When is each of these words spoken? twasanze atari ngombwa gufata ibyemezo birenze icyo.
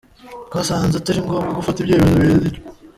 twasanze 0.47 0.95
atari 0.97 1.19
ngombwa 1.25 1.57
gufata 1.59 1.77
ibyemezo 1.79 2.15
birenze 2.21 2.45
icyo. 2.49 2.61